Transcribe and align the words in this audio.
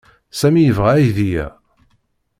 Sami 0.39 0.61
yebɣa 0.63 0.91
aydi-a. 0.95 1.47